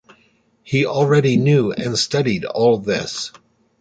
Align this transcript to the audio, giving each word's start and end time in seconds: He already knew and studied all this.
He 0.63 0.87
already 0.87 1.37
knew 1.37 1.71
and 1.73 1.95
studied 1.95 2.43
all 2.45 2.79
this. 2.79 3.31